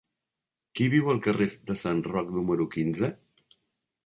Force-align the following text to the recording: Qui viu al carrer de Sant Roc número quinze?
Qui 0.79 0.87
viu 0.93 1.11
al 1.13 1.21
carrer 1.27 1.47
de 1.73 1.77
Sant 1.83 2.01
Roc 2.11 2.33
número 2.39 2.69
quinze? 2.79 3.13